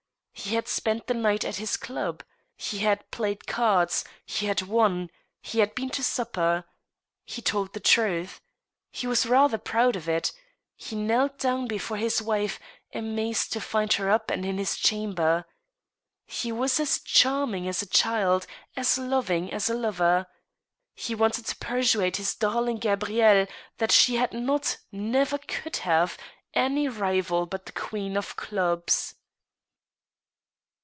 [0.33, 2.23] He had spent the night at his club.
[2.57, 6.65] He had played cards; he had won; he had been to supper.
[7.23, 8.41] He told the truth.
[8.89, 10.31] He was rather proud of it.
[10.75, 12.59] He knelt down before his wife,
[12.91, 15.45] amazed to find her up and in his chamber.
[16.25, 20.25] He was as charming as a child, as loving as a lover.
[20.95, 23.45] He wanted to persuade his darling Gabrielle
[23.77, 26.17] that she had not, never could have,
[26.55, 29.13] any rival but the queen of clubs.